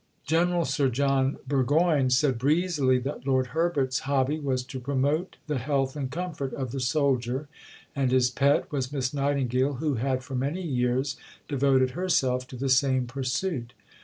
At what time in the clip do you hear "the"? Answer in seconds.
5.45-5.59, 6.71-6.79, 12.55-12.67